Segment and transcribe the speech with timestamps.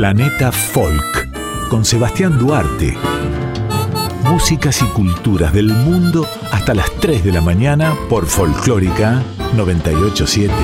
[0.00, 2.96] Planeta Folk con Sebastián Duarte.
[4.24, 9.22] Músicas y culturas del mundo hasta las 3 de la mañana por Folclórica
[9.54, 10.54] 987.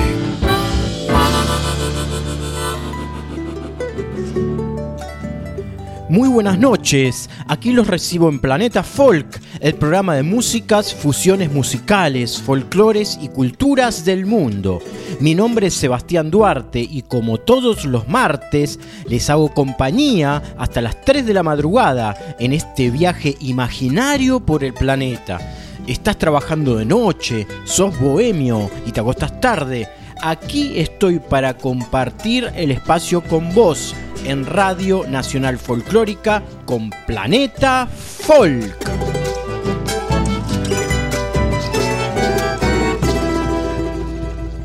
[6.09, 12.41] Muy buenas noches, aquí los recibo en Planeta Folk, el programa de músicas, fusiones musicales,
[12.41, 14.81] folclores y culturas del mundo.
[15.19, 21.01] Mi nombre es Sebastián Duarte y como todos los martes les hago compañía hasta las
[21.01, 25.39] 3 de la madrugada en este viaje imaginario por el planeta.
[25.87, 29.87] Estás trabajando de noche, sos bohemio y te acostas tarde.
[30.21, 39.16] Aquí estoy para compartir el espacio con vos en Radio Nacional Folclórica con Planeta Folk.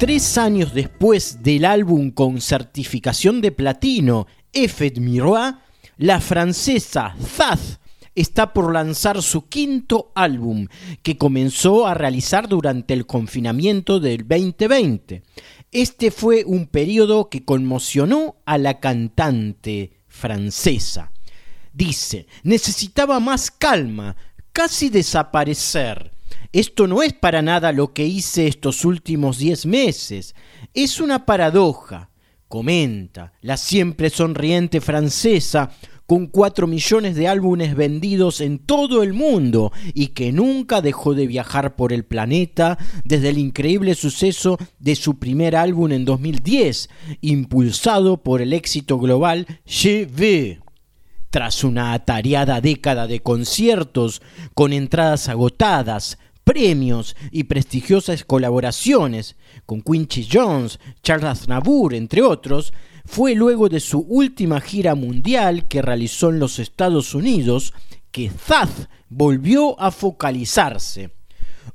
[0.02, 5.54] Tres años después del álbum con certificación de platino Effet Miroir,
[5.96, 7.78] la francesa Zaz
[8.16, 10.66] está por lanzar su quinto álbum,
[11.04, 15.22] que comenzó a realizar durante el confinamiento del 2020.
[15.70, 21.12] Este fue un periodo que conmocionó a la cantante francesa.
[21.72, 24.16] Dice, necesitaba más calma,
[24.52, 26.11] casi desaparecer.
[26.52, 30.34] Esto no es para nada lo que hice estos últimos diez meses.
[30.74, 32.10] Es una paradoja.
[32.46, 35.70] Comenta la siempre sonriente francesa
[36.04, 41.26] con 4 millones de álbumes vendidos en todo el mundo y que nunca dejó de
[41.26, 46.90] viajar por el planeta desde el increíble suceso de su primer álbum en 2010,
[47.22, 50.58] impulsado por el éxito global Je vais.
[51.30, 54.20] Tras una atareada década de conciertos
[54.52, 62.72] con entradas agotadas, premios y prestigiosas colaboraciones con Quincy Jones, Charles Aznavour, entre otros,
[63.04, 67.72] fue luego de su última gira mundial que realizó en los Estados Unidos
[68.10, 71.10] que Zaz volvió a focalizarse.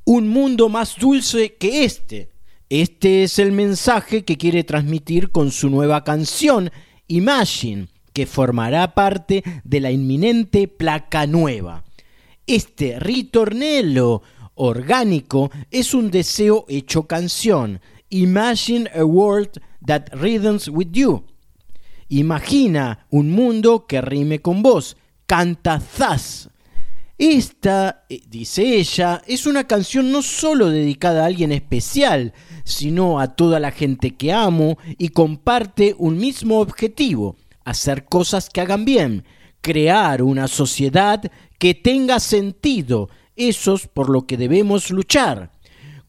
[0.05, 2.29] Un mundo más dulce que este.
[2.69, 6.71] Este es el mensaje que quiere transmitir con su nueva canción,
[7.07, 11.85] Imagine, que formará parte de la inminente placa nueva.
[12.45, 14.21] Este ritornello
[14.57, 17.79] orgánico es un deseo hecho canción.
[18.09, 21.23] Imagine a world that rhythms with you.
[22.09, 24.97] Imagina un mundo que rime con vos.
[25.25, 26.49] Canta Zaz.
[27.17, 33.35] Esta, eh, dice ella, es una canción no solo dedicada a alguien especial, sino a
[33.35, 37.35] toda la gente que amo y comparte un mismo objetivo,
[37.65, 39.25] hacer cosas que hagan bien,
[39.61, 41.23] crear una sociedad
[41.57, 45.51] que tenga sentido, eso es por lo que debemos luchar.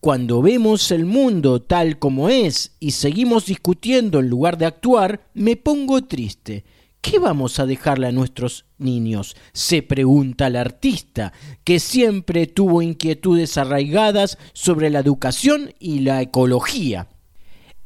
[0.00, 5.56] Cuando vemos el mundo tal como es y seguimos discutiendo en lugar de actuar, me
[5.56, 6.64] pongo triste.
[7.00, 9.36] ¿Qué vamos a dejarle a nuestros niños?
[9.52, 11.32] se pregunta el artista,
[11.64, 17.08] que siempre tuvo inquietudes arraigadas sobre la educación y la ecología.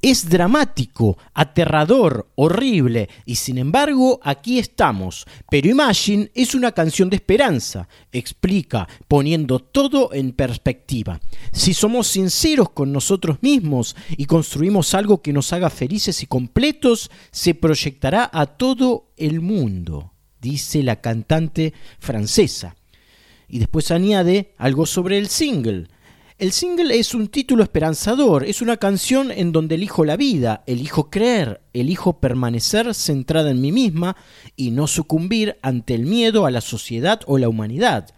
[0.05, 5.25] Es dramático, aterrador, horrible, y sin embargo aquí estamos.
[5.49, 11.21] Pero Imagine es una canción de esperanza, explica, poniendo todo en perspectiva.
[11.53, 17.09] Si somos sinceros con nosotros mismos y construimos algo que nos haga felices y completos,
[17.31, 22.75] se proyectará a todo el mundo, dice la cantante francesa.
[23.49, 25.87] Y después añade algo sobre el single.
[26.39, 31.11] El single es un título esperanzador, es una canción en donde elijo la vida, elijo
[31.11, 34.17] creer, elijo permanecer centrada en mí misma
[34.57, 38.09] y no sucumbir ante el miedo a la sociedad o la humanidad.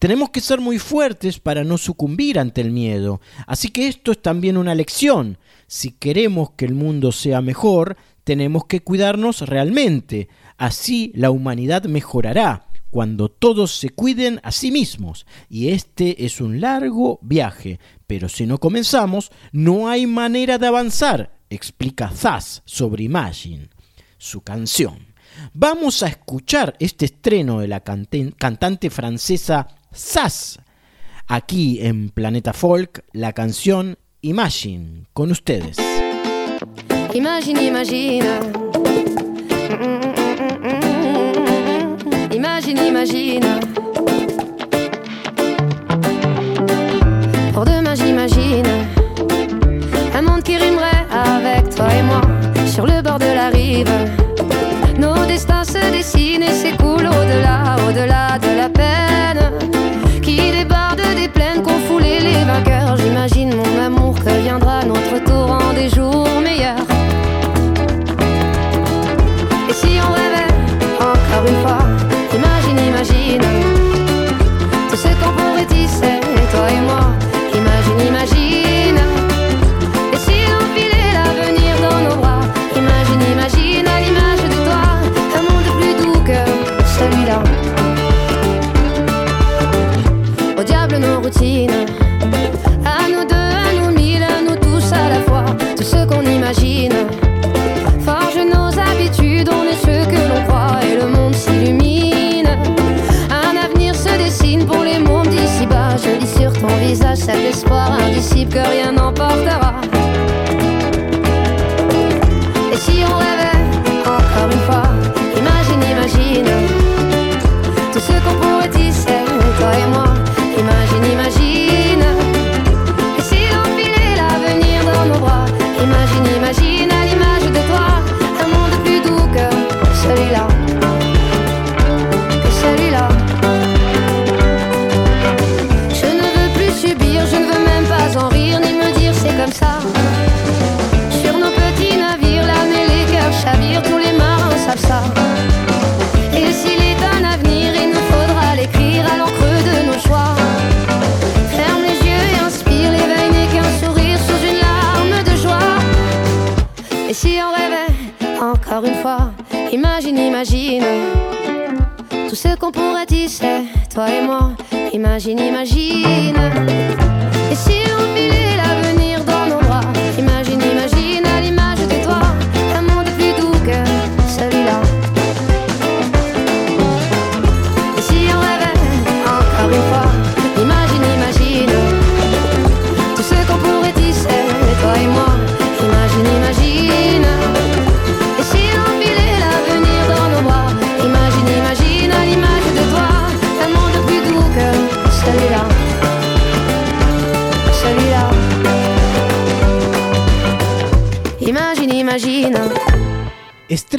[0.00, 4.20] Tenemos que ser muy fuertes para no sucumbir ante el miedo, así que esto es
[4.20, 5.38] también una lección.
[5.68, 10.28] Si queremos que el mundo sea mejor, tenemos que cuidarnos realmente,
[10.58, 15.26] así la humanidad mejorará cuando todos se cuiden a sí mismos.
[15.48, 21.38] Y este es un largo viaje, pero si no comenzamos, no hay manera de avanzar,
[21.48, 23.70] explica Zaz sobre Imagine,
[24.18, 25.06] su canción.
[25.54, 30.58] Vamos a escuchar este estreno de la cantante francesa Zaz,
[31.26, 35.78] aquí en Planeta Folk, la canción Imagine, con ustedes.
[37.14, 39.21] Imagine, imagine.
[42.92, 43.60] Imagine, imagine.
[47.54, 48.66] Pour demain, j'imagine
[50.14, 52.20] un monde qui rimerait avec toi et moi
[52.66, 53.90] sur le bord de la rive.
[54.98, 59.42] Nos destins se dessinent et s'écoulent au-delà, au-delà de la peine
[60.20, 62.96] qui déborde des plaines qu'ont foulé les vainqueurs.
[62.98, 65.21] J'imagine mon amour que viendra notre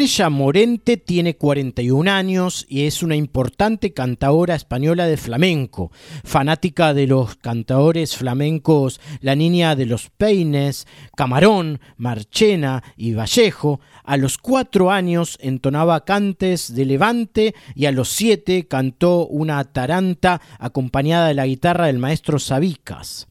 [0.03, 5.93] Estrella Morente tiene 41 años y es una importante cantaora española de flamenco,
[6.25, 13.79] fanática de los cantadores flamencos La Niña de los Peines, Camarón, Marchena y Vallejo.
[14.03, 20.41] A los cuatro años entonaba cantes de Levante y a los siete cantó una taranta
[20.59, 23.29] acompañada de la guitarra del maestro Sabicas.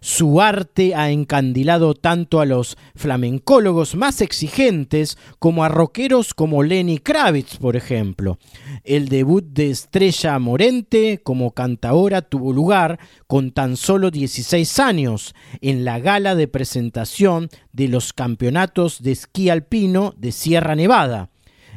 [0.00, 6.98] Su arte ha encandilado tanto a los flamencólogos más exigentes como a rockeros como Lenny
[6.98, 8.38] Kravitz, por ejemplo.
[8.84, 15.84] El debut de Estrella Morente como cantaora tuvo lugar con tan solo 16 años en
[15.84, 21.30] la gala de presentación de los campeonatos de esquí alpino de Sierra Nevada.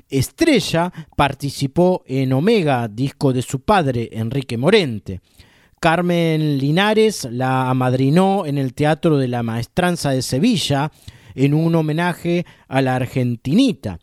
[0.09, 5.21] Estrella participó en Omega, disco de su padre, Enrique Morente.
[5.81, 10.91] Carmen Linares la amadrinó en el Teatro de la Maestranza de Sevilla
[11.33, 13.99] en un homenaje a la argentinita.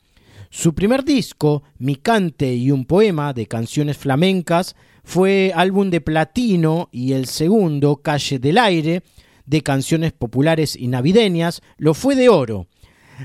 [0.50, 6.88] Su primer disco, Mi cante y un poema de canciones flamencas, fue álbum de platino
[6.90, 9.04] y el segundo, Calle del Aire,
[9.46, 12.66] de canciones populares y navideñas, lo fue de oro.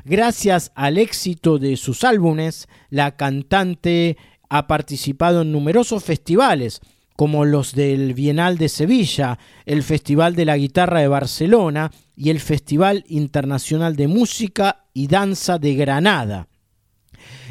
[0.06, 4.16] Gracias al éxito de sus álbumes, la cantante
[4.48, 6.82] ha participado en numerosos festivales,
[7.16, 12.40] como los del Bienal de Sevilla, el Festival de la Guitarra de Barcelona y el
[12.40, 16.48] Festival Internacional de Música y Danza de Granada.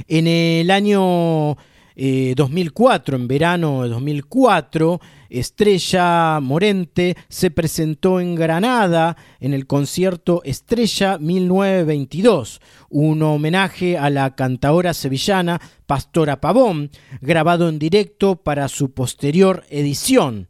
[0.09, 1.57] En el año
[1.97, 10.43] eh, 2004, en verano de 2004, Estrella Morente se presentó en Granada en el concierto
[10.45, 18.93] Estrella 1922, un homenaje a la cantadora sevillana Pastora Pavón, grabado en directo para su
[18.93, 20.49] posterior edición.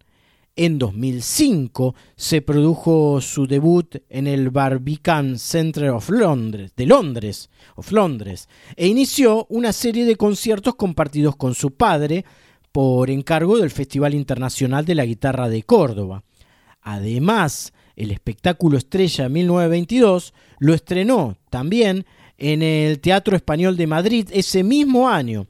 [0.55, 7.49] En 2005 se produjo su debut en el Barbican Center of Londres, de Londres,
[7.91, 12.27] Londres e inició una serie de conciertos compartidos con su padre
[12.71, 16.23] por encargo del Festival Internacional de la Guitarra de Córdoba.
[16.83, 22.05] Además, el espectáculo Estrella 1922 lo estrenó también
[22.37, 25.47] en el Teatro Español de Madrid ese mismo año.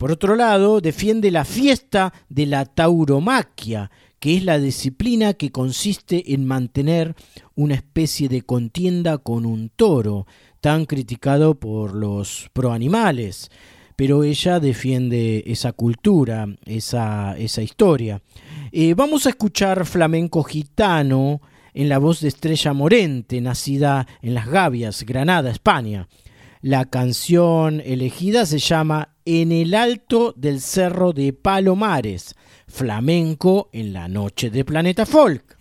[0.00, 6.34] Por otro lado, defiende la fiesta de la tauromaquia, que es la disciplina que consiste
[6.34, 7.16] en mantener
[7.54, 10.26] una especie de contienda con un toro,
[10.60, 13.50] tan criticado por los proanimales.
[13.96, 18.22] Pero ella defiende esa cultura, esa, esa historia.
[18.72, 21.40] Eh, vamos a escuchar flamenco gitano
[21.72, 26.08] en la voz de Estrella Morente, nacida en Las Gavias, Granada, España.
[26.60, 32.34] La canción elegida se llama En el alto del cerro de Palomares,
[32.70, 35.56] flamenco en la noche de Planeta Folk.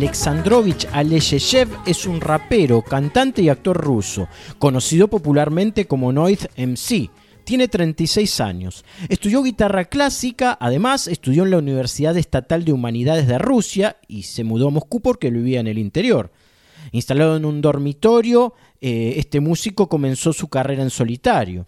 [0.00, 4.28] Alexandrovich Alesheyev es un rapero, cantante y actor ruso,
[4.58, 7.10] conocido popularmente como Noise MC.
[7.44, 8.86] Tiene 36 años.
[9.10, 14.42] Estudió guitarra clásica, además estudió en la Universidad Estatal de Humanidades de Rusia y se
[14.42, 16.32] mudó a Moscú porque vivía en el interior.
[16.92, 21.66] Instalado en un dormitorio, eh, este músico comenzó su carrera en solitario.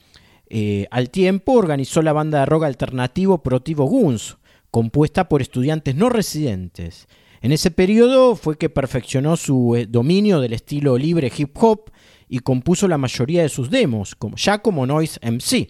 [0.49, 4.39] Eh, al tiempo organizó la banda de rock alternativo Protivo Guns,
[4.71, 7.07] compuesta por estudiantes no residentes.
[7.43, 11.91] En ese periodo fue que perfeccionó su eh, dominio del estilo libre hip hop
[12.29, 15.69] y compuso la mayoría de sus demos, ya como Noise MC.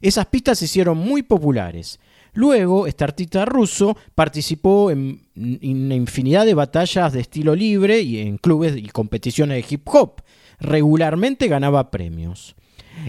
[0.00, 2.00] Esas pistas se hicieron muy populares.
[2.32, 8.18] Luego, este artista ruso participó en, en una infinidad de batallas de estilo libre y
[8.18, 10.22] en clubes y competiciones de hip hop.
[10.60, 12.56] Regularmente ganaba premios.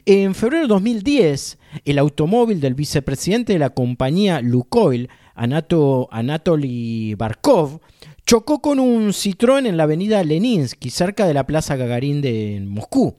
[0.06, 7.80] En febrero de 2010, el automóvil del vicepresidente de la compañía Lukoil, Anato, Anatoly Barkov,
[8.26, 13.16] chocó con un Citroën en la avenida Leninsky, cerca de la Plaza Gagarin de Moscú.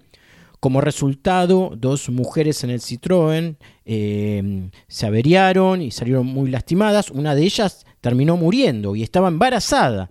[0.60, 7.10] Como resultado, dos mujeres en el Citroën eh, se averiaron y salieron muy lastimadas.
[7.10, 10.10] Una de ellas terminó muriendo y estaba embarazada.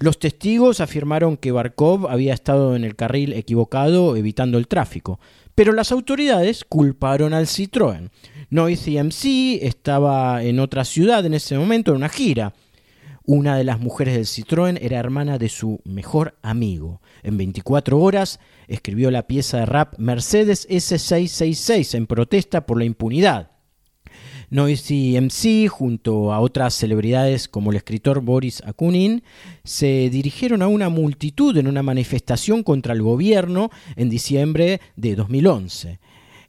[0.00, 5.20] Los testigos afirmaron que Barkov había estado en el carril equivocado evitando el tráfico,
[5.54, 8.10] pero las autoridades culparon al Citroën.
[8.50, 12.52] Noisy MC estaba en otra ciudad en ese momento, en una gira.
[13.26, 17.00] Una de las mujeres del Citroën era hermana de su mejor amigo.
[17.22, 18.38] En 24 horas
[18.68, 23.52] escribió la pieza de rap Mercedes S666 en protesta por la impunidad.
[24.50, 29.22] Noisy MC, junto a otras celebridades como el escritor Boris Akunin,
[29.64, 35.98] se dirigieron a una multitud en una manifestación contra el gobierno en diciembre de 2011.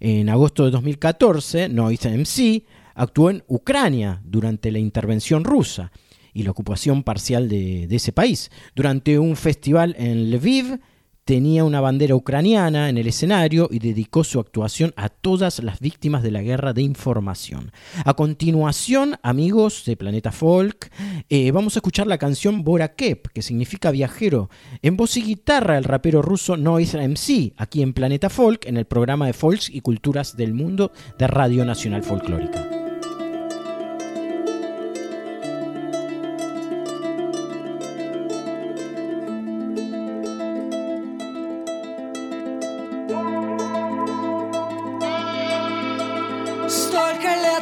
[0.01, 2.65] En agosto de 2014, Noisy MC
[2.95, 5.93] actuó en Ucrania durante la intervención rusa
[6.35, 8.51] y la ocupación parcial de, ese país.
[8.75, 10.79] Durante un festival en Lviv,
[11.23, 16.21] tenía una bandera ucraniana en el escenario y dedicó su actuación a todas las víctimas
[16.21, 17.71] de la guerra de información.
[18.03, 20.91] A continuación, amigos de Planeta Folk,
[21.29, 24.49] eh, vamos a escuchar la canción Borakep, que significa viajero,
[24.81, 28.85] en voz y guitarra el rapero ruso Noise MC, aquí en Planeta Folk, en el
[28.85, 32.74] programa de Folks y Culturas del Mundo de Radio Nacional Folclórica.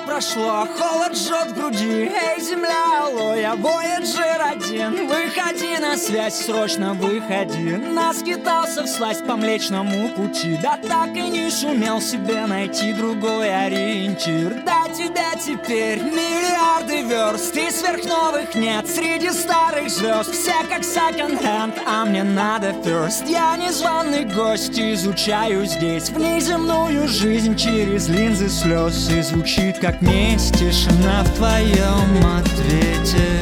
[0.06, 2.12] Прошло, холод жжет в груди.
[2.12, 5.08] Эй, земля, алоэ, Voyager один.
[5.08, 7.76] Выходи на связь, срочно выходи.
[7.76, 10.58] Наскитался всласть по млечному пути.
[10.62, 14.62] Да так и не сумел себе найти другой ориентир.
[14.66, 20.32] Да тебя теперь миллиарды верст И сверхновых нет среди старых звезд.
[20.32, 23.30] Все как секонд-хенд, а мне надо first.
[23.30, 29.10] Я незваный гость, изучаю здесь Внеземную жизнь через линзы слез.
[29.10, 33.40] И звучит как в твоем ответе.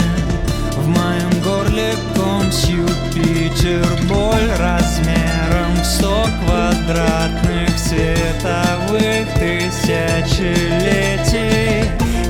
[0.77, 9.91] В моем горле ком с Юпитер Боль размером в сто квадратных световых тысячелетий.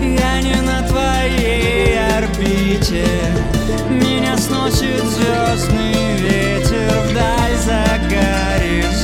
[0.01, 3.05] Я не на твоей орбите.
[3.89, 9.00] Меня сносит звездный ветер Вдаль за горизонт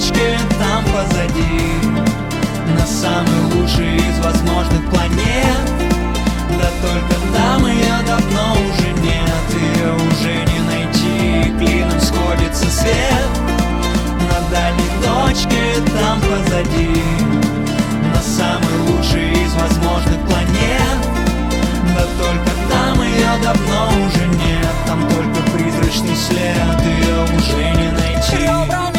[0.00, 1.60] точке там позади.
[2.74, 5.60] На самый лучший из возможных планет.
[6.58, 9.44] Да только там ее давно уже нет.
[9.52, 13.30] Ее уже не найти Клином сходится свет.
[14.30, 17.02] На дальней точке там позади.
[18.14, 21.00] На самый лучший из возможных планет.
[21.94, 24.74] Да только там ее давно уже нет.
[24.86, 26.80] Там только призрачный след.
[26.86, 28.89] Ее уже не найти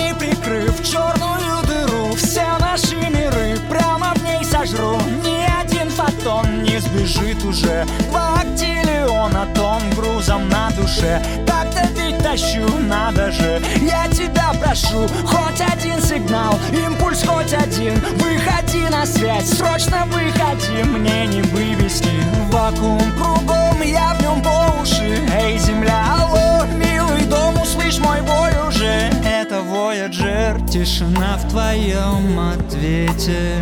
[7.11, 11.21] сбежит уже Бактиллиона тонн грузом на душе.
[11.45, 13.61] Так-то ведь тащу, надо же.
[13.81, 18.01] Я тебя прошу, хоть один сигнал Импульс хоть один.
[18.17, 22.09] Выходи на связь, срочно выходи Мне не вывести.
[22.51, 25.19] Вакуум кругом, я в нем по уши.
[25.33, 29.09] Эй, земля, алло, милый дом, услышь мой бой уже.
[29.25, 33.61] Это Voyager, тишина в твоем ответе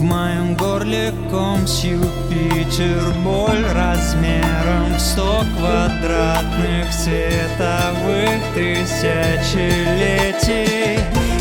[0.00, 9.40] в моем горле ком с Юпитер Боль размером в сто квадратных световых тысячелетий.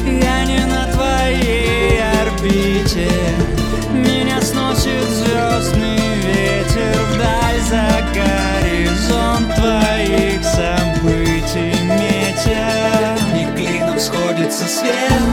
[0.06, 3.10] Я не на твоей орбите
[3.93, 13.15] Меня сносит звездный ветер вдаль за горизонт твоих событий метя.
[13.39, 15.24] И клином сходится свет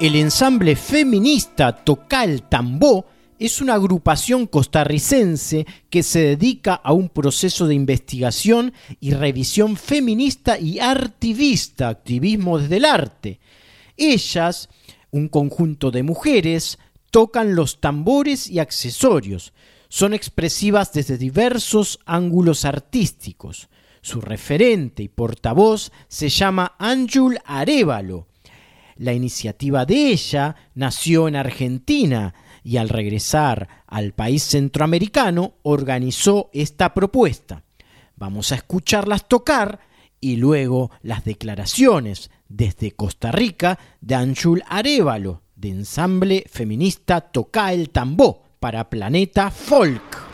[0.00, 3.06] El ensamble feminista Tocal Tambó
[3.40, 10.56] es una agrupación costarricense que se dedica a un proceso de investigación y revisión feminista
[10.56, 13.40] y artivista, activismo desde el arte.
[13.96, 14.68] Ellas,
[15.10, 16.78] un conjunto de mujeres,
[17.10, 19.52] tocan los tambores y accesorios.
[19.88, 23.68] Son expresivas desde diversos ángulos artísticos.
[24.00, 28.28] Su referente y portavoz se llama Anjul Arevalo.
[28.98, 32.34] La iniciativa de ella nació en Argentina
[32.64, 37.62] y al regresar al país centroamericano organizó esta propuesta.
[38.16, 39.78] Vamos a escucharlas tocar
[40.20, 47.90] y luego las declaraciones desde Costa Rica de Anjul Arevalo, de ensamble feminista Toca el
[47.90, 50.27] Tambó para Planeta Folk.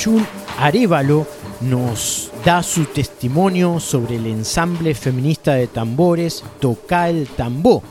[0.00, 1.26] Anchul Arevalo
[1.60, 7.82] nos da su testimonio sobre el ensamble feminista de tambores Toca el Tambó,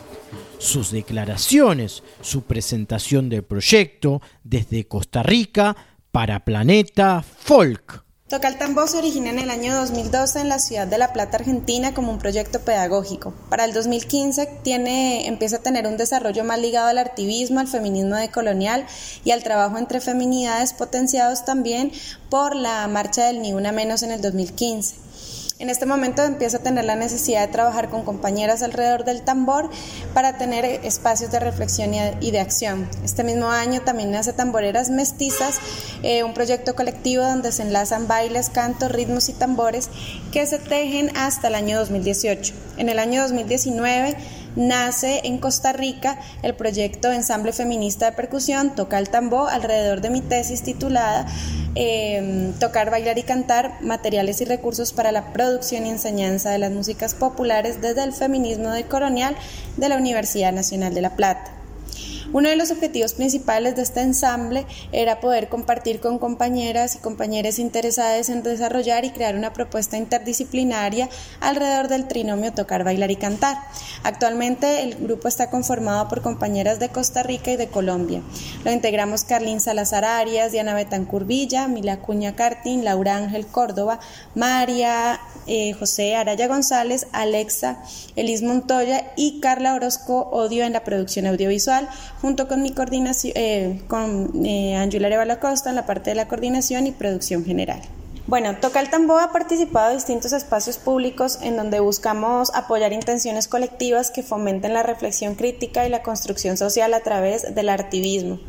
[0.57, 5.75] sus declaraciones, su presentación del proyecto desde Costa Rica
[6.11, 8.08] para Planeta Folk.
[8.29, 11.37] Toca el Tambor se origina en el año 2012 en la ciudad de La Plata,
[11.37, 13.33] Argentina, como un proyecto pedagógico.
[13.49, 18.15] Para el 2015 tiene, empieza a tener un desarrollo más ligado al activismo, al feminismo
[18.15, 18.85] decolonial
[19.25, 21.91] y al trabajo entre feminidades potenciados también
[22.29, 25.08] por la marcha del Ni Una Menos en el 2015.
[25.59, 29.69] En este momento empiezo a tener la necesidad de trabajar con compañeras alrededor del tambor
[30.13, 31.91] para tener espacios de reflexión
[32.21, 32.87] y de acción.
[33.03, 35.59] Este mismo año también nace Tamboreras Mestizas,
[36.01, 39.89] eh, un proyecto colectivo donde se enlazan bailes, cantos, ritmos y tambores
[40.31, 42.53] que se tejen hasta el año 2018.
[42.77, 44.15] En el año 2019
[44.55, 50.09] nace en Costa Rica el proyecto Ensamble Feminista de Percusión Toca el Tambor alrededor de
[50.09, 51.25] mi tesis titulada
[51.75, 56.71] em, Tocar, Bailar y Cantar, materiales y recursos para la producción y enseñanza de las
[56.71, 59.35] músicas populares desde el feminismo decolonial
[59.77, 61.58] de la Universidad Nacional de La Plata.
[62.31, 67.57] Uno de los objetivos principales de este ensamble era poder compartir con compañeras y compañeros
[67.57, 73.57] interesadas en desarrollar y crear una propuesta interdisciplinaria alrededor del trinomio tocar, bailar y cantar.
[74.03, 78.21] Actualmente el grupo está conformado por compañeras de Costa Rica y de Colombia.
[78.63, 83.99] Lo integramos Carlín Salazar Arias, Diana Betancur Villa, Mila Cuña Cartín, Laura Ángel Córdoba,
[84.35, 87.81] María eh, José Araya González, Alexa
[88.15, 91.89] Elis Montoya y Carla Orozco Odio en la producción audiovisual,
[92.21, 96.87] junto con mi coordinación, eh, con eh, Angela Costa en la parte de la coordinación
[96.87, 97.81] y producción general.
[98.27, 103.47] Bueno, Toca el Tambor ha participado en distintos espacios públicos en donde buscamos apoyar intenciones
[103.47, 108.39] colectivas que fomenten la reflexión crítica y la construcción social a través del artivismo.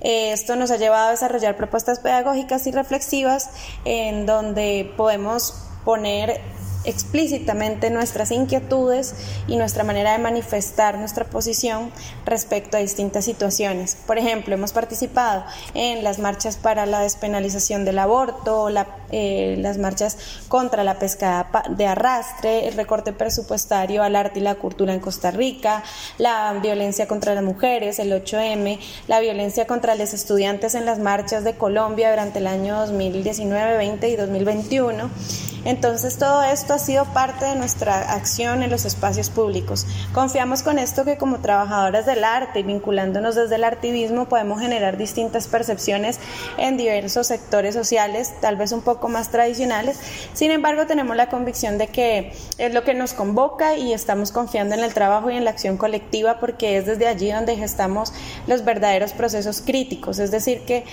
[0.00, 3.50] Eh, esto nos ha llevado a desarrollar propuestas pedagógicas y reflexivas
[3.84, 6.40] en donde podemos poner
[6.86, 9.14] explícitamente nuestras inquietudes
[9.46, 11.90] y nuestra manera de manifestar nuestra posición
[12.24, 13.96] respecto a distintas situaciones.
[14.06, 15.44] Por ejemplo, hemos participado
[15.74, 18.68] en las marchas para la despenalización del aborto,
[19.10, 20.16] eh, las marchas
[20.48, 25.30] contra la pesca de arrastre, el recorte presupuestario al arte y la cultura en Costa
[25.30, 25.82] Rica,
[26.18, 31.44] la violencia contra las mujeres, el 8M, la violencia contra los estudiantes en las marchas
[31.44, 35.10] de Colombia durante el año 2019, 20 y 2021.
[35.66, 39.86] Entonces todo esto ha sido parte de nuestra acción en los espacios públicos.
[40.12, 44.98] Confiamos con esto que como trabajadoras del arte y vinculándonos desde el artivismo podemos generar
[44.98, 46.20] distintas percepciones
[46.58, 49.98] en diversos sectores sociales, tal vez un poco más tradicionales.
[50.34, 54.74] Sin embargo, tenemos la convicción de que es lo que nos convoca y estamos confiando
[54.74, 58.12] en el trabajo y en la acción colectiva porque es desde allí donde gestamos
[58.46, 60.18] los verdaderos procesos críticos.
[60.18, 60.84] Es decir, que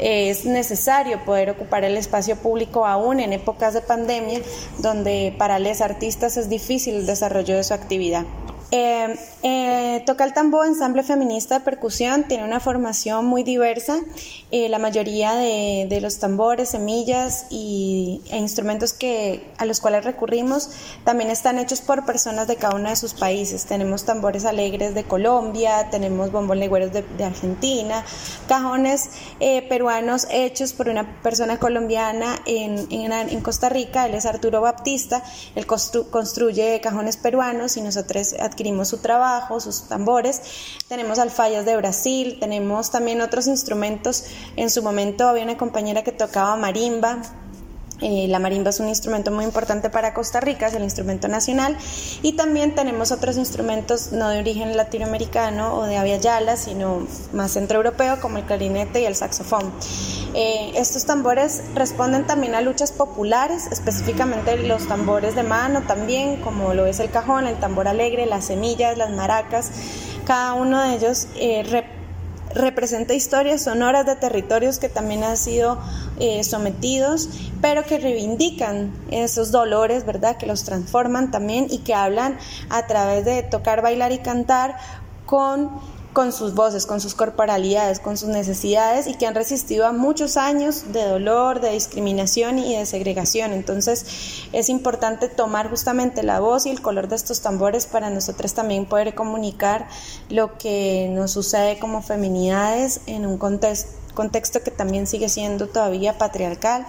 [0.00, 4.40] es necesario poder ocupar el espacio público aún en épocas de pandemia,
[4.78, 8.24] donde para los artistas es difícil el desarrollo de su actividad.
[8.72, 13.98] Eh, eh, toca el tambor, ensamble feminista de percusión, tiene una formación muy diversa.
[14.52, 20.70] Eh, la mayoría de, los tambores, semillas y, e instrumentos que, a los cuales recurrimos
[21.04, 23.66] también están hechos por personas de cada uno de sus países.
[23.66, 28.04] Tenemos tambores alegres de Colombia, tenemos bombos legüeros de, Argentina,
[28.48, 29.10] cajones
[29.68, 35.22] peruanos hechos por una persona colombiana en, en, Costa Rica, él es Arturo Baptista,
[35.54, 40.42] él construye cajones peruanos y nosotros adquirimos adquirimos su trabajo, sus tambores.
[40.86, 44.24] Tenemos alfayas de Brasil, tenemos también otros instrumentos.
[44.56, 47.22] En su momento había una compañera que tocaba marimba,
[48.00, 51.76] eh, la marimba es un instrumento muy importante para Costa Rica, es el instrumento nacional.
[52.22, 57.52] Y también tenemos otros instrumentos no de origen latinoamericano o de Avia Yala, sino más
[57.52, 59.72] centroeuropeo, como el clarinete y el saxofón.
[60.34, 66.72] Eh, estos tambores responden también a luchas populares, específicamente los tambores de mano también, como
[66.74, 69.70] lo es el cajón, el tambor alegre, las semillas, las maracas.
[70.24, 71.99] Cada uno de ellos eh, representa
[73.14, 75.78] historias sonoras de territorios que también han sido
[76.18, 77.28] eh, sometidos,
[77.60, 80.36] pero que reivindican esos dolores, ¿verdad?
[80.36, 84.76] Que los transforman también y que hablan a través de tocar, bailar y cantar
[85.26, 85.70] con
[86.12, 90.36] con sus voces, con sus corporalidades, con sus necesidades y que han resistido a muchos
[90.36, 93.52] años de dolor, de discriminación y de segregación.
[93.52, 98.54] Entonces es importante tomar justamente la voz y el color de estos tambores para nosotros
[98.54, 99.88] también poder comunicar
[100.28, 106.18] lo que nos sucede como feminidades en un contexto, contexto que también sigue siendo todavía
[106.18, 106.84] patriarcal,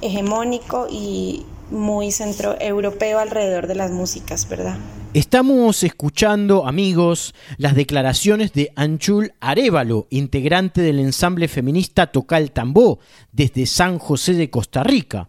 [0.00, 4.76] hegemónico y muy centroeuropeo alrededor de las músicas, ¿verdad?
[5.14, 12.98] Estamos escuchando, amigos, las declaraciones de Anchul Arevalo, integrante del ensamble feminista Tocal Tambó,
[13.30, 15.28] desde San José de Costa Rica.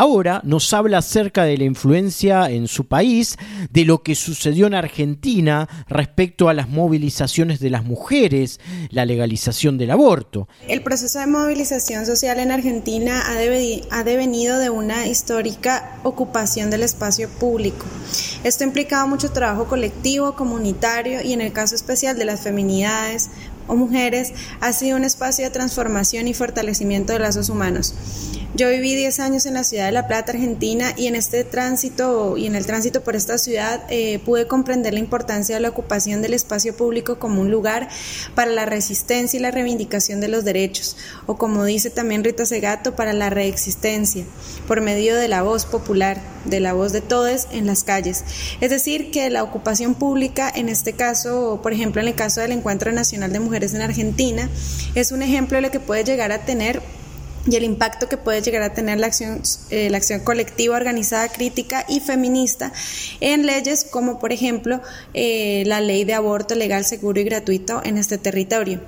[0.00, 3.36] Ahora nos habla acerca de la influencia en su país,
[3.70, 9.76] de lo que sucedió en Argentina respecto a las movilizaciones de las mujeres, la legalización
[9.76, 10.48] del aborto.
[10.66, 17.28] El proceso de movilización social en Argentina ha, devenido de una histórica ocupación del espacio
[17.28, 17.84] público.
[18.42, 23.28] Esto ha implicado mucho trabajo colectivo, comunitario y en el caso especial de las feminidades
[23.70, 27.94] o mujeres ha sido un espacio de transformación y fortalecimiento de lazos humanos.
[28.52, 32.36] Yo viví 10 años en la ciudad de La Plata, Argentina, y en este tránsito
[32.36, 36.20] y en el tránsito por esta ciudad eh, pude comprender la importancia de la ocupación
[36.20, 37.88] del espacio público como un lugar
[38.34, 42.96] para la resistencia y la reivindicación de los derechos, o como dice también Rita Segato,
[42.96, 44.24] para la reexistencia,
[44.66, 48.24] por medio de la voz popular, de la voz de todos en las calles.
[48.60, 52.50] Es decir, que la ocupación pública, en este caso, por ejemplo, en el caso del
[52.50, 54.48] Encuentro Nacional de Mujeres en Argentina,
[54.94, 56.82] es un ejemplo de lo que puede llegar a tener
[57.46, 61.28] y el impacto que puede llegar a tener la acción, eh, la acción colectiva, organizada,
[61.28, 62.72] crítica y feminista
[63.20, 64.80] en leyes como por ejemplo
[65.14, 68.80] eh, la ley de aborto legal, seguro y gratuito en este territorio.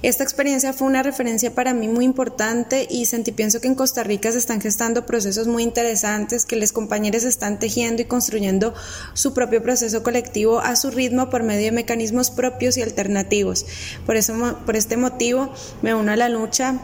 [0.00, 4.04] Esta experiencia fue una referencia para mí muy importante y sentí pienso que en Costa
[4.04, 8.74] Rica se están gestando procesos muy interesantes que los compañeros están tejiendo y construyendo
[9.14, 13.66] su propio proceso colectivo a su ritmo por medio de mecanismos propios y alternativos.
[14.06, 16.78] Por, eso, por este motivo me uno a la lucha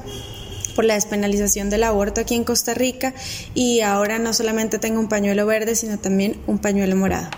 [0.74, 3.14] por la despenalización del aborto aquí en Costa Rica
[3.54, 7.28] y ahora no solamente tengo un pañuelo verde, sino también un pañuelo morado.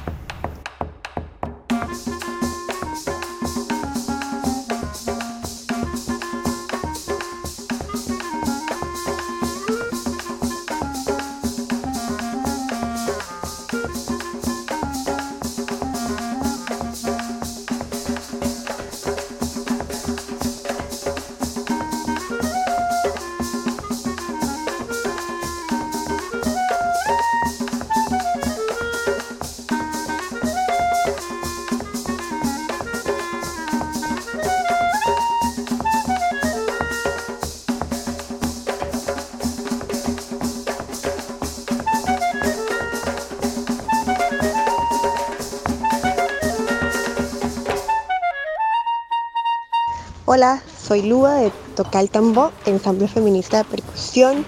[50.86, 54.44] Soy Lua de Tocal Tambó, ensamble feminista de percusión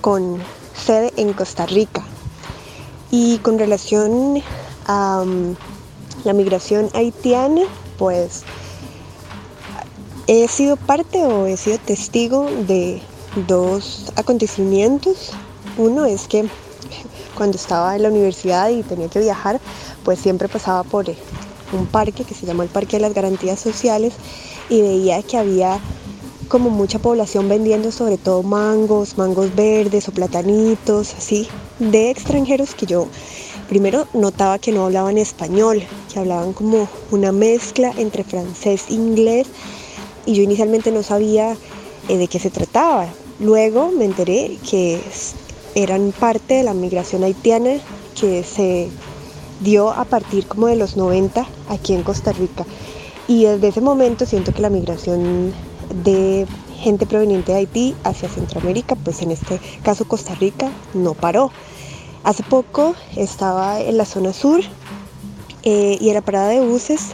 [0.00, 0.38] con
[0.74, 2.02] sede en Costa Rica.
[3.10, 4.42] Y con relación
[4.86, 5.54] a um,
[6.24, 7.62] la migración haitiana,
[7.98, 8.42] pues
[10.26, 13.02] he sido parte o he sido testigo de
[13.46, 15.32] dos acontecimientos.
[15.76, 16.48] Uno es que
[17.36, 19.60] cuando estaba en la universidad y tenía que viajar,
[20.04, 21.04] pues siempre pasaba por
[21.72, 24.14] un parque que se llama el Parque de las Garantías Sociales
[24.68, 25.80] y veía que había
[26.48, 31.48] como mucha población vendiendo sobre todo mangos, mangos verdes o platanitos, así,
[31.78, 33.08] de extranjeros que yo
[33.68, 39.48] primero notaba que no hablaban español, que hablaban como una mezcla entre francés e inglés
[40.24, 41.56] y yo inicialmente no sabía
[42.08, 43.08] eh, de qué se trataba.
[43.38, 45.00] Luego me enteré que
[45.74, 47.78] eran parte de la migración haitiana
[48.18, 48.88] que se
[49.60, 52.64] dio a partir como de los 90 aquí en Costa Rica.
[53.28, 55.52] Y desde ese momento siento que la migración
[56.04, 61.50] de gente proveniente de Haití hacia Centroamérica, pues en este caso Costa Rica, no paró.
[62.22, 64.60] Hace poco estaba en la zona sur
[65.62, 67.12] eh, y en la parada de buses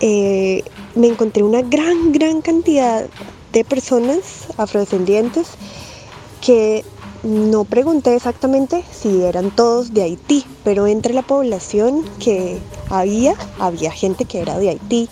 [0.00, 0.64] eh,
[0.94, 3.06] me encontré una gran, gran cantidad
[3.52, 5.48] de personas afrodescendientes
[6.40, 6.84] que
[7.22, 12.58] no pregunté exactamente si eran todos de Haití, pero entre la población que
[12.98, 15.08] había, había gente que era de Haití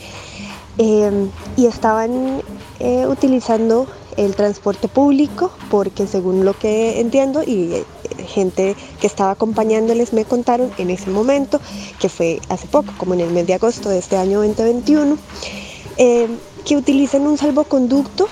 [0.79, 2.43] eh, y estaban
[2.79, 7.85] eh, utilizando el transporte público porque según lo que entiendo y eh,
[8.27, 11.61] gente que estaba acompañándoles me contaron en ese momento,
[11.99, 15.16] que fue hace poco, como en el mes de agosto de este año 2021,
[16.64, 18.29] que utilizan un salvoconducto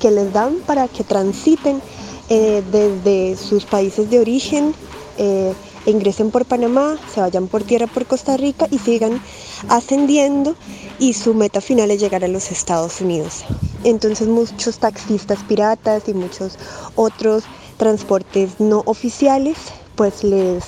[0.00, 1.80] que les dan para que transiten
[2.28, 4.74] eh, desde sus países de origen,
[5.86, 9.20] ingresen por Panamá, se vayan por tierra por Costa Rica y sigan
[9.68, 10.54] ascendiendo
[10.98, 13.44] y su meta final es llegar a los Estados Unidos.
[13.84, 16.58] Entonces muchos taxistas piratas y muchos
[16.94, 17.44] otros
[17.76, 19.56] transportes no oficiales
[19.96, 20.64] pues les,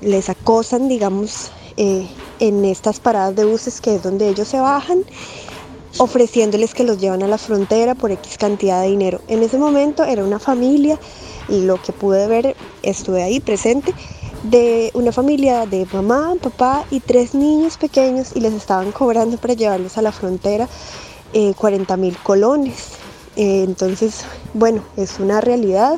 [0.00, 2.08] les acosan, digamos, eh,
[2.40, 5.04] en estas paradas de buses que es donde ellos se bajan
[5.98, 9.20] ofreciéndoles que los llevan a la frontera por X cantidad de dinero.
[9.28, 10.98] En ese momento era una familia
[11.48, 13.94] lo que pude ver, estuve ahí presente,
[14.42, 19.54] de una familia de mamá, papá y tres niños pequeños y les estaban cobrando para
[19.54, 20.68] llevarlos a la frontera
[21.56, 22.74] 40 eh, mil colones.
[23.36, 25.96] Eh, entonces, bueno, es una realidad.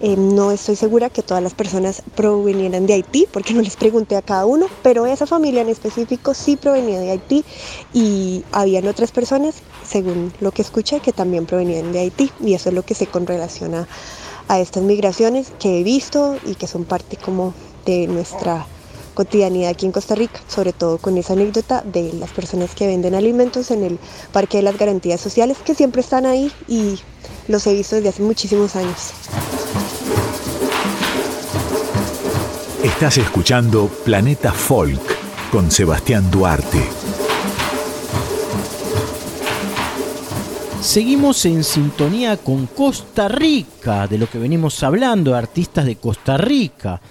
[0.00, 4.16] Eh, no estoy segura que todas las personas provenieran de Haití, porque no les pregunté
[4.16, 7.44] a cada uno, pero esa familia en específico sí provenía de Haití
[7.92, 12.68] y habían otras personas, según lo que escuché, que también provenían de Haití y eso
[12.68, 13.88] es lo que sé con relación a,
[14.48, 18.66] a estas migraciones que he visto y que son parte como de nuestra
[19.14, 23.14] cotidianidad aquí en Costa Rica, sobre todo con esa anécdota de las personas que venden
[23.14, 23.98] alimentos en el
[24.32, 26.98] Parque de las Garantías Sociales, que siempre están ahí y
[27.48, 29.12] los he visto desde hace muchísimos años.
[32.84, 35.00] Estás escuchando Planeta Folk
[35.50, 36.97] con Sebastián Duarte.
[40.88, 47.02] Seguimos en sintonía con Costa Rica, de lo que venimos hablando, artistas de Costa Rica.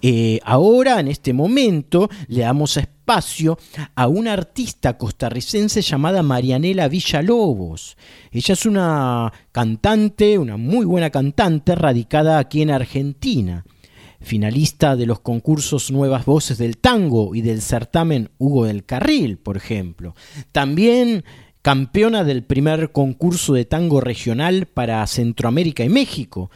[0.00, 3.58] Eh, ahora, en este momento, le damos espacio
[3.94, 7.98] a una artista costarricense llamada Marianela Villalobos.
[8.32, 13.66] Ella es una cantante, una muy buena cantante, radicada aquí en Argentina.
[14.18, 19.58] Finalista de los concursos Nuevas Voces del Tango y del certamen Hugo del Carril, por
[19.58, 20.14] ejemplo.
[20.52, 21.22] También
[21.66, 26.48] campeona del primer concurso de tango regional para Centroamérica y México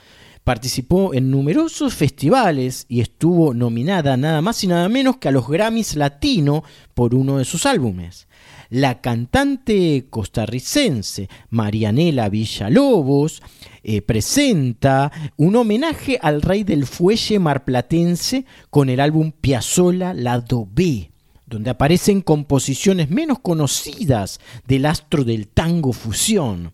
[0.45, 5.47] Participó en numerosos festivales y estuvo nominada nada más y nada menos que a los
[5.47, 8.27] Grammys Latino por uno de sus álbumes.
[8.71, 13.43] La cantante costarricense Marianela Villalobos
[13.83, 21.10] eh, presenta un homenaje al rey del fuelle marplatense con el álbum Piazzola Lado B
[21.51, 26.73] donde aparecen composiciones menos conocidas del astro del tango fusión.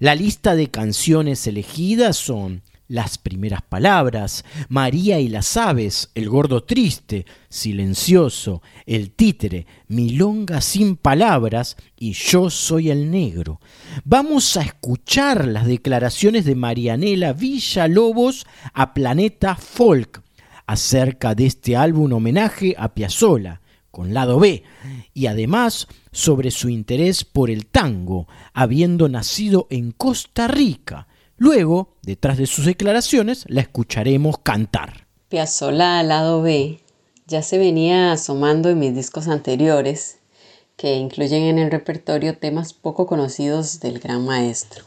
[0.00, 6.64] La lista de canciones elegidas son las primeras palabras, María y las aves, el gordo
[6.64, 13.60] triste, silencioso, el títere, milonga sin palabras y yo soy el negro.
[14.04, 20.22] Vamos a escuchar las declaraciones de Marianela Villalobos a Planeta Folk
[20.66, 23.60] acerca de este álbum homenaje a Piazzolla
[23.90, 24.62] con lado B,
[25.14, 31.08] y además sobre su interés por el tango, habiendo nacido en Costa Rica,
[31.38, 35.06] Luego, detrás de sus declaraciones, la escucharemos cantar.
[35.28, 36.80] Piazzolla lado B
[37.28, 40.18] ya se venía asomando en mis discos anteriores,
[40.76, 44.84] que incluyen en el repertorio temas poco conocidos del gran maestro.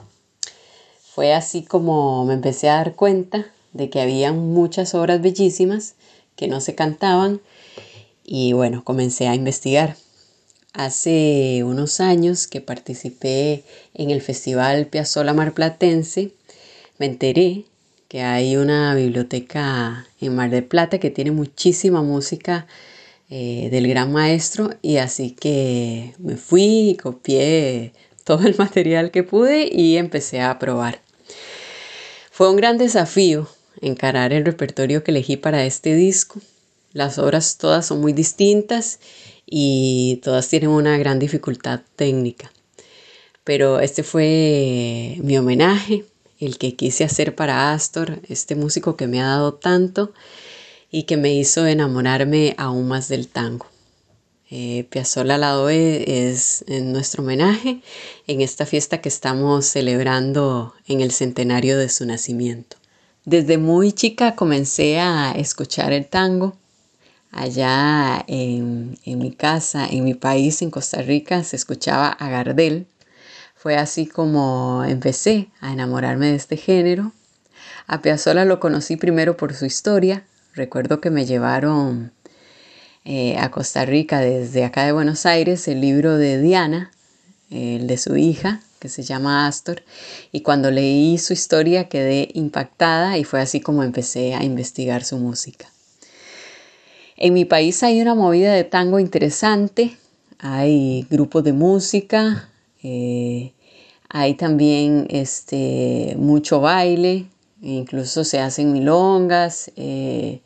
[1.01, 5.95] Fue así como me empecé a dar cuenta de que había muchas obras bellísimas
[6.35, 7.39] que no se cantaban
[8.33, 9.97] y bueno, comencé a investigar.
[10.71, 16.31] Hace unos años que participé en el Festival Piazzolla Marplatense,
[16.97, 17.65] me enteré
[18.07, 22.67] que hay una biblioteca en Mar del Plata que tiene muchísima música
[23.29, 27.91] eh, del gran maestro y así que me fui copié
[28.23, 31.01] todo el material que pude y empecé a probar.
[32.31, 33.49] Fue un gran desafío
[33.81, 36.39] encarar el repertorio que elegí para este disco.
[36.93, 38.99] Las obras todas son muy distintas
[39.45, 42.51] y todas tienen una gran dificultad técnica.
[43.43, 46.05] Pero este fue mi homenaje
[46.41, 50.11] el que quise hacer para Astor, este músico que me ha dado tanto
[50.89, 53.67] y que me hizo enamorarme aún más del tango.
[54.49, 57.81] Eh, Piazzolla Lado E es en nuestro homenaje
[58.27, 62.75] en esta fiesta que estamos celebrando en el centenario de su nacimiento.
[63.23, 66.57] Desde muy chica comencé a escuchar el tango.
[67.31, 72.87] Allá en, mi casa, en mi país, en Costa Rica, se escuchaba a Gardel,
[73.55, 77.13] fue así como empecé a enamorarme de este género.
[77.87, 80.25] A Piazzolla lo conocí primero por su historia.
[80.55, 82.11] Recuerdo que me llevaron
[83.05, 86.91] eh, a Costa Rica desde acá de Buenos Aires el libro de Diana,
[87.49, 89.83] el de su hija, que se llama Astor,
[90.31, 95.17] y cuando leí su historia quedé impactada y fue así como empecé a investigar su
[95.17, 95.67] música.
[97.23, 99.95] En mi país hay una movida de tango interesante,
[100.39, 102.49] hay grupos de música,
[102.81, 103.53] eh,
[104.09, 107.27] hay también este, mucho baile,
[107.61, 109.71] incluso se hacen milongas.
[109.75, 110.41] Eh,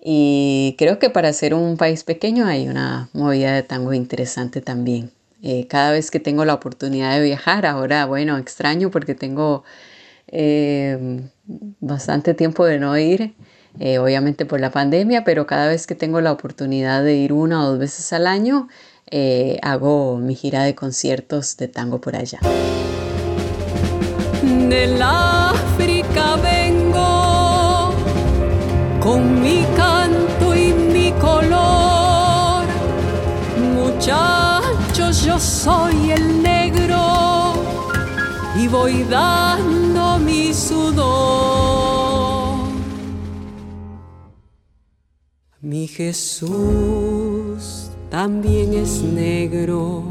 [0.00, 5.10] y creo que para ser un país pequeño hay una movida de tango interesante también.
[5.42, 9.64] Eh, cada vez que tengo la oportunidad de viajar, ahora, bueno, extraño porque tengo
[11.80, 13.34] bastante tiempo de no ir,
[13.78, 17.70] obviamente por la pandemia, pero cada vez que tengo la oportunidad de ir una o
[17.70, 18.68] dos veces al año,
[19.14, 22.38] eh, hago mi gira de conciertos de tango por allá.
[24.42, 27.92] Del África vengo,
[29.00, 32.64] con mi canto y mi color.
[33.74, 37.52] Muchachos, yo soy el negro
[38.56, 41.51] y voy dando mi sudor.
[45.64, 46.50] Mi Jesús
[48.10, 50.02] también es negro,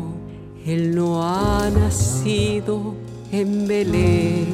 [0.66, 2.96] Él no ha nacido
[3.34, 4.48] en Belén,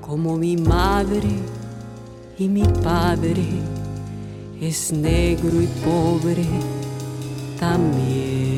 [0.00, 1.30] como mi madre
[2.36, 3.44] y mi padre
[4.60, 6.44] es negro y pobre
[7.60, 8.53] también.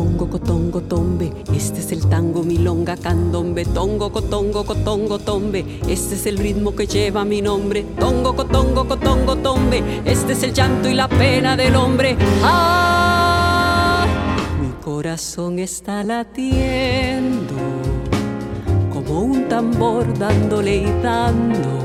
[0.00, 3.66] Cotongo, cotongo, tombe, este es el tango, milonga, candombe.
[3.66, 7.84] Tongo, cotongo, cotongo, tombe, este es el ritmo que lleva mi nombre.
[7.98, 12.16] Tongo, cotongo, cotongo, tombe, este es el llanto y la pena del hombre.
[12.42, 14.06] ¡Ah!
[14.62, 17.54] Mi corazón está latiendo
[18.90, 21.78] como un tambor dándole y dando.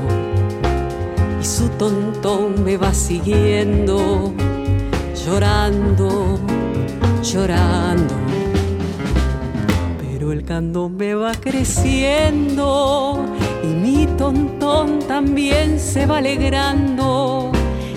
[1.40, 4.32] Y su tontón me va siguiendo,
[5.26, 6.55] llorando
[7.32, 8.14] llorando.
[10.00, 13.24] Pero el candombe va creciendo
[13.64, 17.50] y mi tontón también se va alegrando.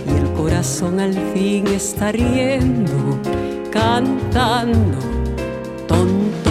[0.07, 3.19] Y el corazón al fin está riendo,
[3.71, 4.97] cantando,
[5.87, 6.49] tonto.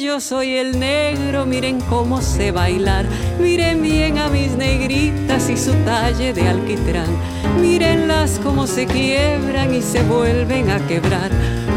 [0.00, 3.04] Yo soy el negro, miren cómo sé bailar.
[3.40, 7.08] Miren bien a mis negritas y su talle de alquitrán.
[7.60, 11.30] Mírenlas cómo se quiebran y se vuelven a quebrar.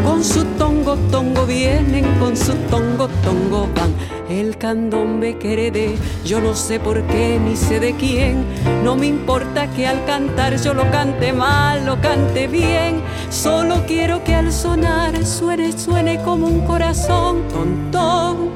[0.05, 3.91] Con su tongo, tongo vienen, con su tongo, tongo van.
[4.39, 8.45] El candombe que heredé, yo no sé por qué ni sé de quién.
[8.81, 13.01] No me importa que al cantar yo lo cante mal, lo cante bien.
[13.29, 17.43] Solo quiero que al sonar suene, suene como un corazón.
[17.49, 18.49] Ton, ton,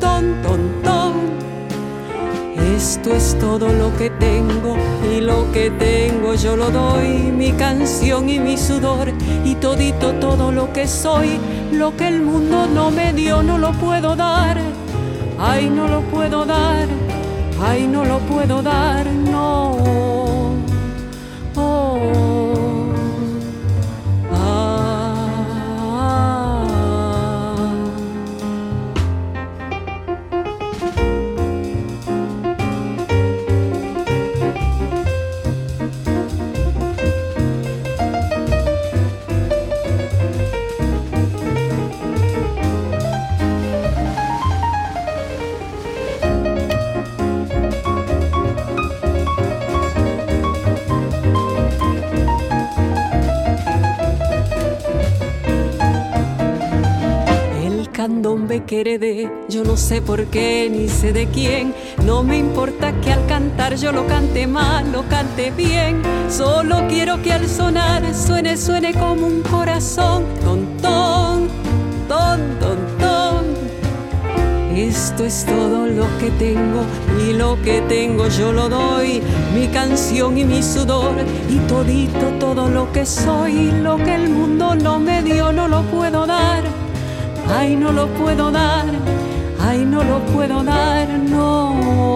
[0.00, 1.12] ton, ton, ton.
[2.74, 4.76] Esto es todo lo que tengo
[5.12, 9.12] y lo que tengo yo lo doy, mi canción y mi sudor
[9.44, 11.38] y todito todo lo que soy,
[11.72, 14.60] lo que el mundo no me dio no lo puedo dar,
[15.38, 16.88] ay no lo puedo dar,
[17.60, 20.07] ay no lo puedo dar, no.
[59.48, 61.74] Yo no sé por qué ni sé de quién.
[62.04, 66.00] No me importa que al cantar yo lo cante mal, lo cante bien.
[66.30, 70.24] Solo quiero que al sonar suene, suene como un corazón.
[70.44, 71.48] Ton, ton,
[72.08, 72.78] ton, ton.
[74.76, 76.82] Esto es todo lo que tengo
[77.26, 79.20] y lo que tengo yo lo doy,
[79.52, 81.16] mi canción y mi sudor
[81.50, 85.82] y todito todo lo que soy, lo que el mundo no me dio no lo
[85.82, 86.62] puedo dar,
[87.48, 88.86] ay no lo puedo dar,
[89.60, 92.07] ay no lo puedo dar, no.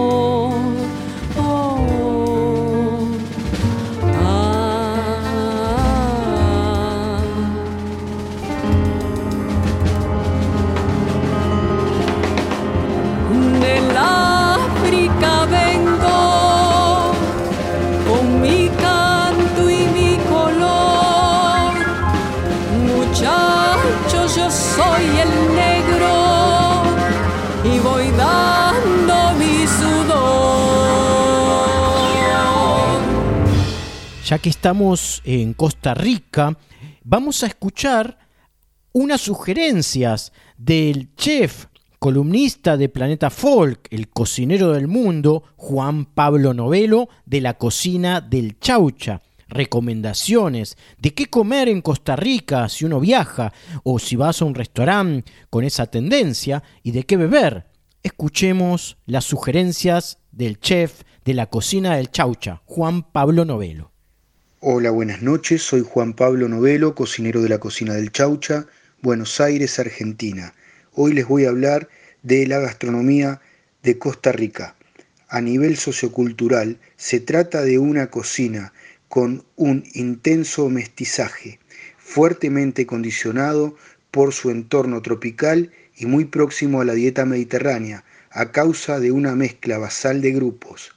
[34.33, 36.57] Ya que estamos en Costa Rica,
[37.03, 38.17] vamos a escuchar
[38.91, 41.67] unas sugerencias del chef,
[41.99, 48.57] columnista de Planeta Folk, el cocinero del mundo, Juan Pablo Novelo, de la cocina del
[48.57, 49.21] Chaucha.
[49.49, 53.53] Recomendaciones de qué comer en Costa Rica si uno viaja
[53.83, 57.67] o si vas a un restaurante con esa tendencia y de qué beber.
[58.01, 63.92] Escuchemos las sugerencias del chef de la cocina del Chaucha, Juan Pablo Novelo.
[64.65, 65.61] Hola, buenas noches.
[65.61, 68.65] Soy Juan Pablo Novelo, cocinero de la cocina del Chaucha,
[69.01, 70.53] Buenos Aires, Argentina.
[70.93, 71.89] Hoy les voy a hablar
[72.21, 73.41] de la gastronomía
[73.83, 74.77] de Costa Rica.
[75.27, 78.71] A nivel sociocultural, se trata de una cocina
[79.09, 81.59] con un intenso mestizaje,
[81.97, 83.75] fuertemente condicionado
[84.11, 89.35] por su entorno tropical y muy próximo a la dieta mediterránea, a causa de una
[89.35, 90.95] mezcla basal de grupos.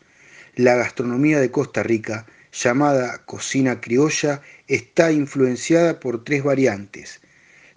[0.54, 2.26] La gastronomía de Costa Rica,
[2.62, 7.20] llamada cocina criolla, está influenciada por tres variantes,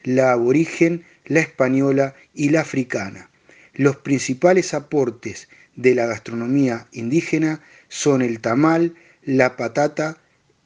[0.04, 3.30] la aborigen, la española y la africana.
[3.74, 10.18] Los principales aportes de la gastronomía indígena son el tamal, la patata,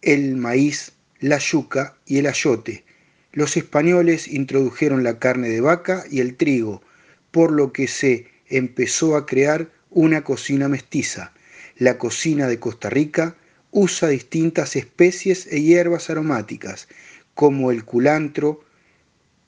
[0.02, 2.84] el maíz, la yuca y el ayote.
[3.32, 6.84] Los españoles introdujeron la carne de vaca y el trigo,
[7.32, 11.34] por lo que se empezó a crear una cocina mestiza.
[11.78, 13.36] La cocina de Costa Rica
[13.74, 16.88] usa distintas especies e hierbas aromáticas,
[17.34, 18.64] como el culantro,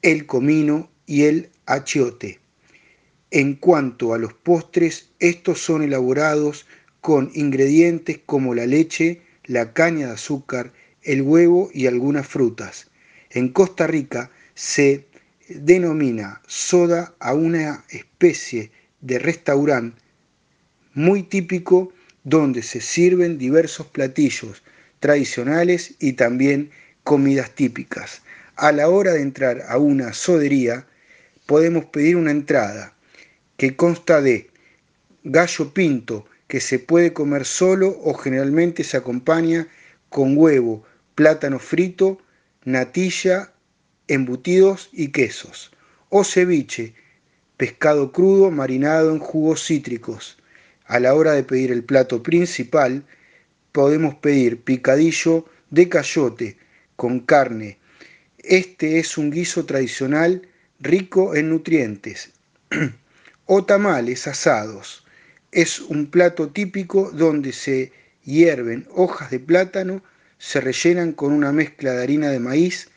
[0.01, 2.39] el comino y el achiote.
[3.32, 6.65] En cuanto a los postres, estos son elaborados
[7.01, 10.73] con ingredientes como la leche, la caña de azúcar,
[11.03, 12.89] el huevo y algunas frutas.
[13.30, 15.05] En Costa Rica se
[15.49, 18.71] denomina soda a una especie
[19.01, 20.01] de restaurante
[20.95, 21.91] muy típico
[22.26, 24.61] donde se sirven diversos platillos
[24.99, 26.71] tradicionales y también
[27.03, 28.23] comidas típicas.
[28.55, 30.86] A la hora de entrar a una sodería
[31.45, 32.93] podemos pedir una entrada
[33.57, 34.49] que consta de
[35.23, 39.67] gallo pinto que se puede comer solo o generalmente se acompaña
[40.09, 42.19] con huevo, plátano frito,
[42.63, 43.53] natilla,
[44.07, 45.71] embutidos y quesos.
[46.09, 46.93] O ceviche,
[47.57, 50.38] pescado crudo marinado en jugos cítricos.
[50.86, 53.03] A la hora de pedir el plato principal,
[53.71, 56.57] podemos pedir picadillo de cayote
[56.95, 57.77] con carne.
[58.39, 60.47] Este es un guiso tradicional
[60.79, 62.31] rico en nutrientes.
[63.45, 65.05] o tamales asados.
[65.51, 67.91] Es un plato típico donde se
[68.23, 70.03] hierven hojas de plátano,
[70.38, 72.89] se rellenan con una mezcla de harina de maíz,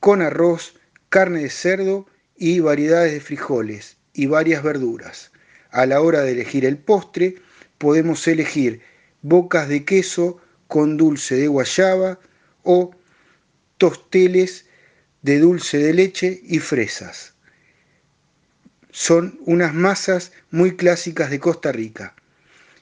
[0.00, 0.74] con arroz,
[1.08, 2.06] carne de cerdo
[2.36, 5.30] y variedades de frijoles y varias verduras.
[5.76, 7.36] A la hora de elegir el postre,
[7.78, 8.80] podemos elegir
[9.22, 12.18] bocas de queso con dulce de guayaba
[12.62, 12.92] o
[13.76, 14.66] tosteles
[15.22, 17.36] de dulce de leche y fresas
[18.96, 22.14] son unas masas muy clásicas de Costa Rica.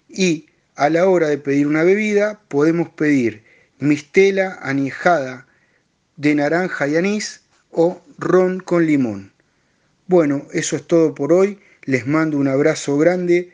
[0.09, 3.43] Y a la hora de pedir una bebida podemos pedir
[3.81, 5.49] mistela añejada
[6.17, 7.41] de naranja y anís
[7.73, 9.33] o ron con limón.
[10.07, 11.59] Bueno, eso es todo por hoy.
[11.85, 13.53] Les mando un abrazo grande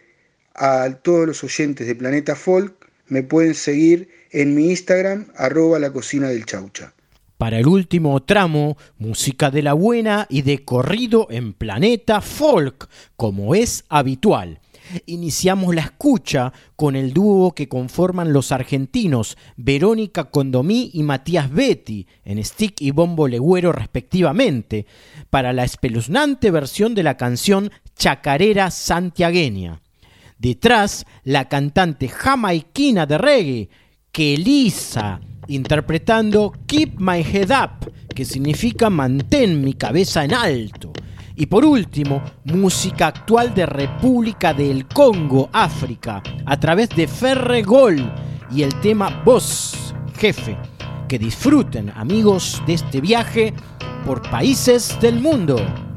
[0.55, 2.89] a todos los oyentes de Planeta Folk.
[3.09, 6.95] Me pueden seguir en mi Instagram, arroba la cocina del chaucha.
[7.39, 13.55] Para el último tramo, música de la buena y de corrido en Planeta Folk, como
[13.55, 14.61] es habitual.
[15.07, 22.07] Iniciamos la escucha con el dúo que conforman los argentinos Verónica Condomí y Matías Betty
[22.25, 24.87] en stick y bombo legüero respectivamente,
[25.31, 27.71] para la espeluznante versión de la canción
[28.01, 29.79] Chacarera Santiagueña.
[30.39, 33.69] Detrás, la cantante jamaiquina de reggae,
[34.11, 40.95] Kelisa, interpretando Keep My Head Up, que significa mantén mi cabeza en alto.
[41.37, 48.11] Y por último, música actual de República del Congo, África, a través de Ferregol
[48.51, 50.57] y el tema Boss, jefe.
[51.07, 53.53] Que disfruten, amigos, de este viaje
[54.07, 55.90] por países del mundo.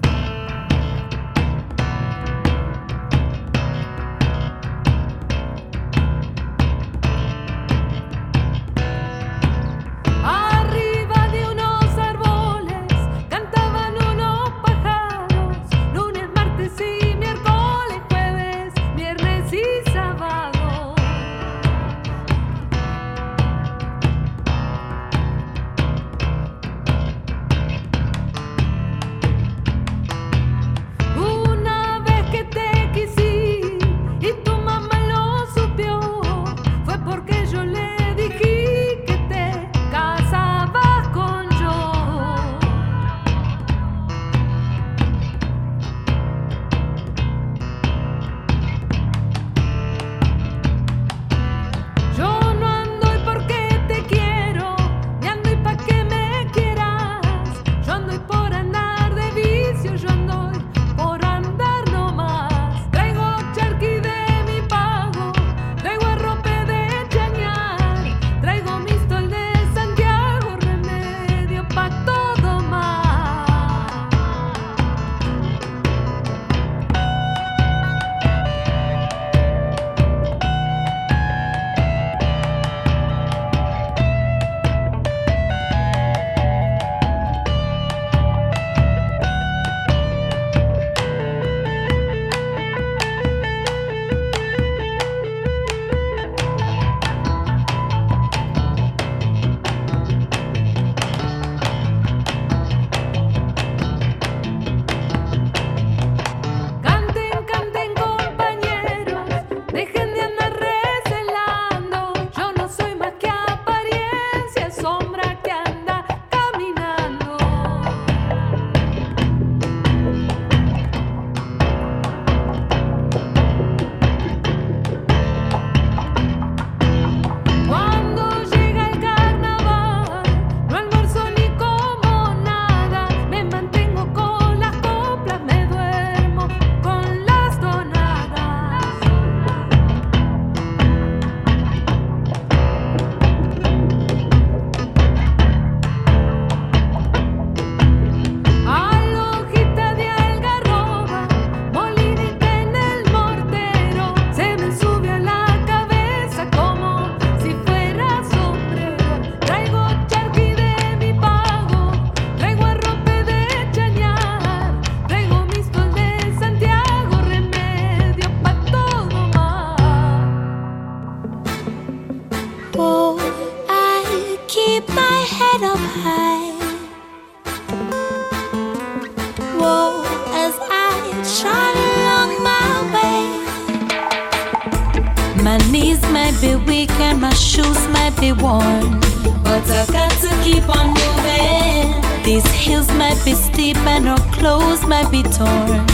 [193.14, 195.86] Might be steep and our clothes might be torn.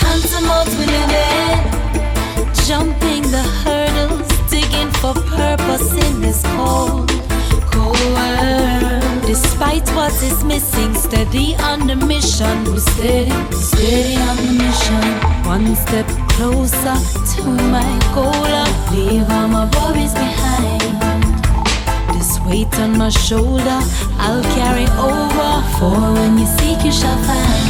[0.00, 7.10] Hunter modes we live in, jumping the hurdles, digging for purpose in this cold,
[7.70, 9.26] cold world.
[9.26, 12.64] Despite what is missing, steady on the mission.
[12.64, 15.04] We're steady, steady on the mission.
[15.44, 16.96] One step closer
[17.34, 17.42] to
[17.74, 18.32] my goal.
[18.94, 20.79] Leave all my worries behind.
[22.50, 23.78] Weight on my shoulder,
[24.18, 25.52] I'll carry over.
[25.78, 27.62] For when you seek, you shall find.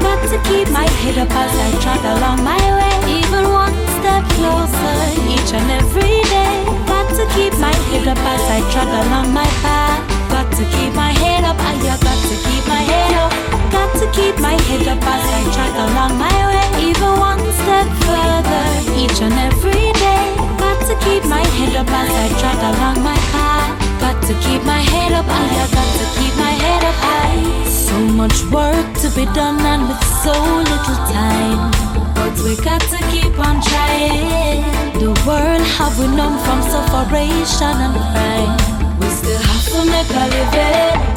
[0.00, 3.18] Got to keep my head up as I trot along my way.
[3.18, 4.96] Even one step closer
[5.28, 6.64] each and every day.
[6.88, 10.00] Got to keep my head up as I trot along my path.
[10.30, 13.55] Got to keep my head up, I got to keep my head up.
[13.70, 16.88] Got to keep my head up as I trot along my way.
[16.88, 20.26] Even one step further each and every day.
[20.58, 23.72] Got to keep my head up as I trot along my path.
[24.00, 25.42] Got to keep my head up, I
[25.74, 27.64] got to keep my head up high.
[27.68, 30.34] So much work to be done and with so
[30.70, 31.70] little time.
[32.14, 34.62] But we got to keep on trying.
[35.00, 38.98] The world have we known from sufferation and crime.
[39.00, 41.15] We still have to make a living.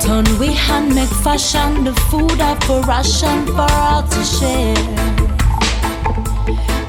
[0.00, 4.76] Turn we hand make fashion, the food up for ration for all to share.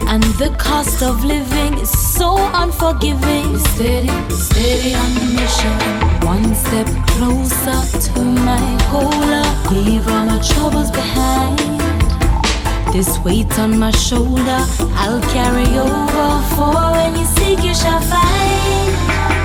[0.08, 3.58] And the cost of living is so unforgiving.
[3.58, 5.78] Steady, steady on the mission.
[6.26, 9.84] One step closer to my goal.
[9.84, 11.60] Leave all my troubles behind.
[12.94, 16.30] This weight on my shoulder, I'll carry over.
[16.56, 19.41] For when you seek, you shall find.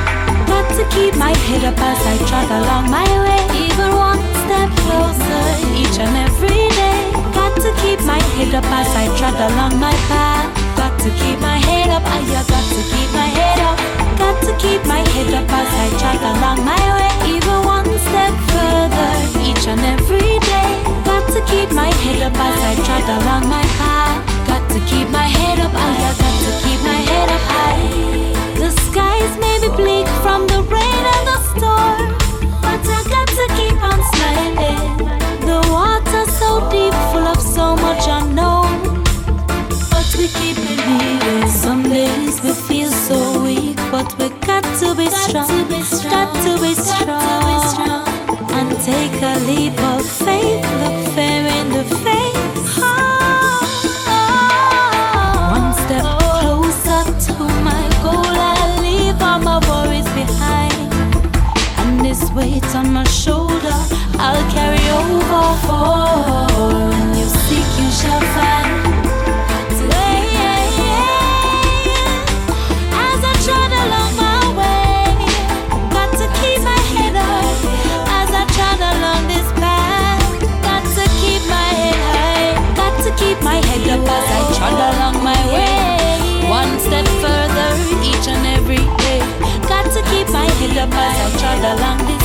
[0.56, 3.42] Got to keep my head up as I trot along my way.
[3.68, 5.44] Even one step closer
[5.76, 7.12] each and every day.
[7.36, 10.48] Got to keep my head up as I trot along my path.
[10.80, 13.76] Got to keep my head up, ah, I got to keep my head up.
[14.16, 17.36] Got to keep my head up as I trot along my way.
[17.36, 19.12] Even one step further
[19.44, 20.72] each and every day.
[21.04, 24.35] Got to keep my head up as I trot along my path.
[24.66, 28.58] Got to keep my head up, I got to keep my head up high.
[28.58, 32.18] The skies may be bleak from the rain and the storm,
[32.62, 34.96] but I got to keep on smiling.
[35.46, 39.04] The water's so deep, full of so much unknown,
[39.92, 41.48] but we keep believing.
[41.48, 45.46] Some days we feel so weak, but we got to be strong.
[91.66, 92.15] dalang di